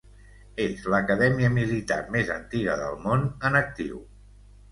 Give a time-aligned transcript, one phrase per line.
[0.63, 4.01] És l'acadèmia militar més antiga del món en actiu.